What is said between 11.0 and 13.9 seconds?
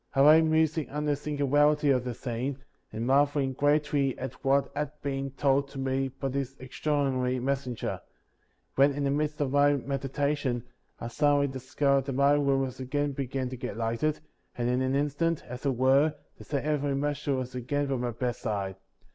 suddenly discovered that my room was again beginning to get